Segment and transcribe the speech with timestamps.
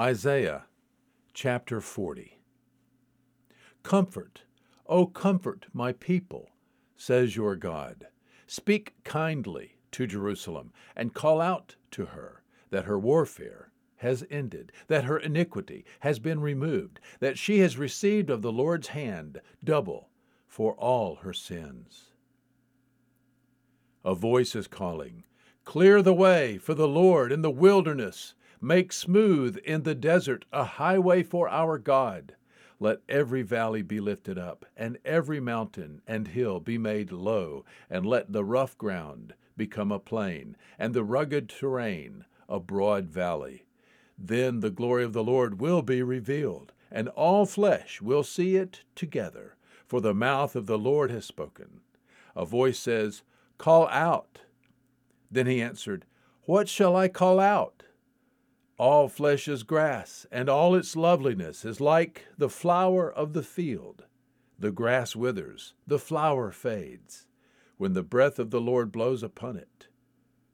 [0.00, 0.64] Isaiah
[1.34, 2.38] chapter 40.
[3.82, 4.44] Comfort,
[4.86, 6.48] O comfort my people,
[6.96, 8.06] says your God.
[8.46, 15.04] Speak kindly to Jerusalem, and call out to her that her warfare has ended, that
[15.04, 20.08] her iniquity has been removed, that she has received of the Lord's hand double
[20.48, 22.12] for all her sins.
[24.06, 25.24] A voice is calling,
[25.66, 28.32] Clear the way for the Lord in the wilderness,
[28.62, 32.36] make smooth in the desert a highway for our God.
[32.78, 38.06] Let every valley be lifted up, and every mountain and hill be made low, and
[38.06, 43.66] let the rough ground become a plain, and the rugged terrain a broad valley.
[44.16, 48.82] Then the glory of the Lord will be revealed, and all flesh will see it
[48.94, 51.80] together, for the mouth of the Lord has spoken.
[52.36, 53.22] A voice says,
[53.58, 54.40] Call out.
[55.30, 56.04] Then he answered,
[56.44, 57.81] What shall I call out?
[58.82, 64.06] All flesh is grass, and all its loveliness is like the flower of the field.
[64.58, 67.28] The grass withers, the flower fades,
[67.76, 69.86] when the breath of the Lord blows upon it.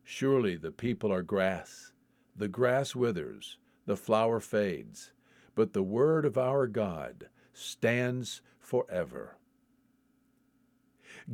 [0.05, 1.92] Surely the people are grass.
[2.36, 5.10] The grass withers, the flower fades,
[5.55, 9.38] but the word of our God stands forever.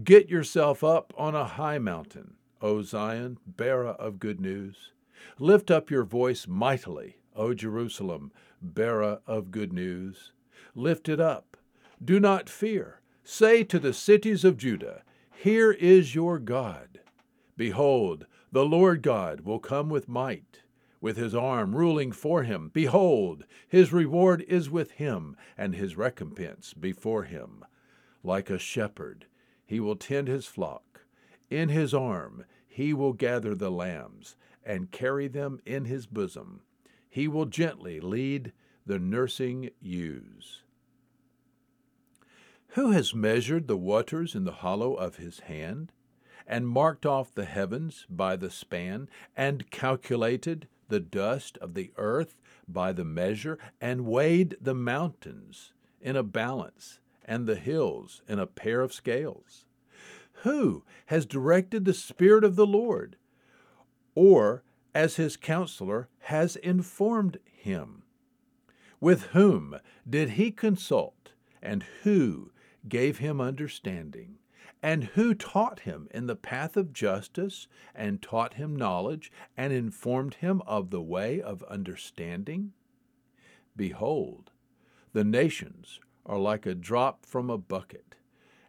[0.05, 4.93] Get yourself up on a high mountain, O Zion, bearer of good news.
[5.39, 10.33] Lift up your voice mightily, O Jerusalem, bearer of good news.
[10.75, 11.57] Lift it up.
[12.03, 13.01] Do not fear.
[13.23, 17.01] Say to the cities of Judah, Here is your God.
[17.57, 20.61] Behold, the Lord God will come with might,
[21.01, 22.71] with his arm ruling for him.
[22.73, 27.65] Behold, his reward is with him, and his recompense before him.
[28.23, 29.27] Like a shepherd,
[29.67, 31.03] he will tend his flock.
[31.51, 36.61] In his arm he will gather the lambs and carry them in his bosom.
[37.09, 38.53] He will gently lead
[38.87, 40.63] the nursing ewes.
[42.69, 45.93] Who has measured the waters in the hollow of his hand,
[46.47, 52.41] and marked off the heavens by the span, and calculated the dust of the earth
[52.67, 58.47] by the measure, and weighed the mountains in a balance, and the hills in a
[58.47, 59.67] pair of scales?
[60.43, 63.17] Who has directed the Spirit of the Lord?
[64.15, 64.63] Or
[64.95, 68.03] as his counselor has informed him.
[69.01, 69.77] With whom
[70.09, 71.33] did he consult,
[71.63, 72.53] and who
[72.89, 74.39] gave him understanding?
[74.83, 80.35] And who taught him in the path of justice, and taught him knowledge, and informed
[80.35, 82.73] him of the way of understanding?
[83.77, 84.53] Behold,
[85.13, 88.15] the nations are like a drop from a bucket,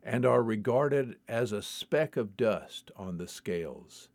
[0.01, 4.09] and are regarded as a speck of dust on the scales.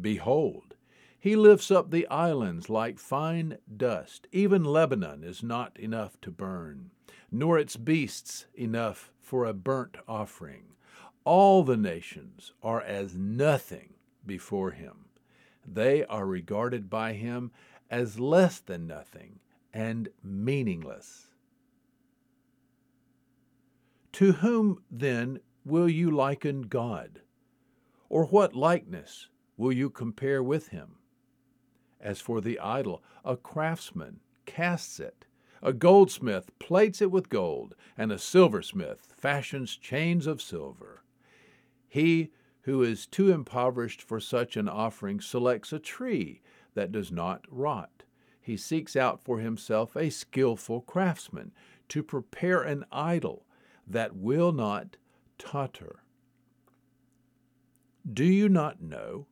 [0.00, 0.74] Behold,
[1.18, 4.26] he lifts up the islands like fine dust.
[4.32, 6.90] Even Lebanon is not enough to burn,
[7.30, 10.64] nor its beasts enough for a burnt offering.
[11.24, 13.94] All the nations are as nothing
[14.26, 15.04] before him.
[15.64, 17.52] They are regarded by him
[17.88, 19.38] as less than nothing
[19.72, 21.28] and meaningless.
[24.14, 27.20] To whom, then, will you liken God?
[28.08, 30.96] Or what likeness will you compare with him?
[32.00, 35.24] As for the idol, a craftsman casts it.
[35.62, 41.04] A goldsmith plates it with gold, and a silversmith fashions chains of silver.
[41.88, 42.32] He
[42.62, 46.42] who is too impoverished for such an offering selects a tree
[46.74, 48.02] that does not rot.
[48.40, 51.52] He seeks out for himself a skilful craftsman
[51.88, 53.46] to prepare an idol
[53.86, 54.96] that will not
[55.38, 56.02] totter.
[58.10, 59.26] Do you not know?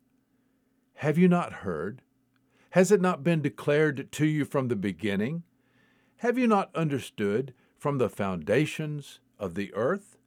[1.00, 2.02] Have you not heard?
[2.72, 5.44] Has it not been declared to you from the beginning?
[6.18, 10.18] Have you not understood from the foundations of the earth?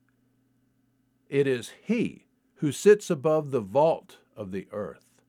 [1.30, 2.26] It is He
[2.56, 5.22] who sits above the vault of the earth,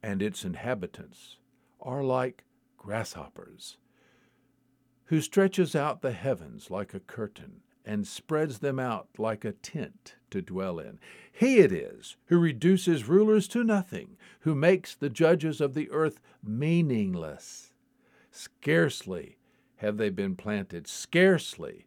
[0.00, 1.38] and its inhabitants
[1.80, 2.44] are like
[2.78, 3.78] grasshoppers,
[5.06, 10.14] who stretches out the heavens like a curtain and spreads them out like a tent
[10.30, 10.98] to dwell in.
[11.30, 16.20] He it is who reduces rulers to nothing, who makes the judges of the earth
[16.42, 17.72] meaningless.
[18.30, 19.38] Scarcely
[19.76, 21.86] have they been planted, scarcely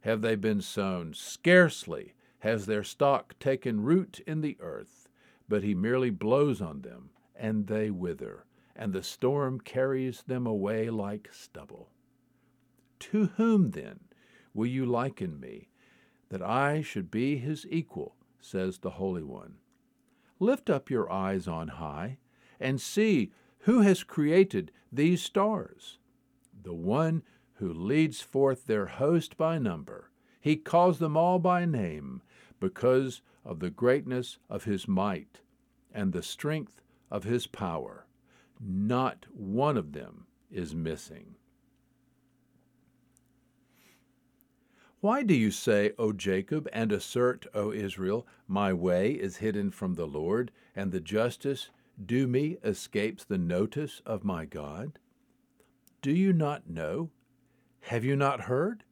[0.00, 5.08] have they been sown, scarcely has their stock taken root in the earth,
[5.48, 8.44] but he merely blows on them, and they wither,
[8.74, 11.90] and the storm carries them away like stubble.
[13.00, 14.00] To whom, then,
[14.56, 15.68] will you liken me,
[16.30, 19.56] that I should be his equal, says the Holy One.
[20.40, 22.18] Lift up your eyes on high,
[22.58, 23.30] and see
[23.60, 25.98] who has created these stars.
[26.66, 27.22] the one
[27.54, 30.10] who leads forth their host by number.
[30.40, 32.22] He calls them all by name
[32.60, 35.40] because of the greatness of his might
[35.92, 38.06] and the strength of his power.
[38.60, 41.36] Not one of them is missing.
[45.06, 49.94] Why do you say, O Jacob, and assert, O Israel, my way is hidden from
[49.94, 51.70] the Lord, and the justice
[52.04, 54.98] due me escapes the notice of my God?
[56.02, 57.10] Do you not know?
[57.82, 58.82] Have you not heard?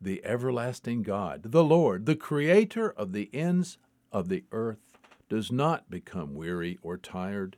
[0.00, 3.78] The everlasting God, the Lord, the Creator of the ends
[4.10, 4.98] of the earth,
[5.28, 7.56] does not become weary or tired.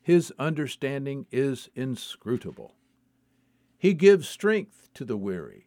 [0.00, 2.76] His understanding is inscrutable.
[3.76, 5.66] He gives strength to the weary,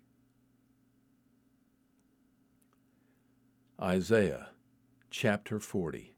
[3.81, 4.49] Isaiah
[5.09, 6.13] chapter 40.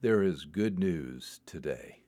[0.00, 2.05] There is good news today.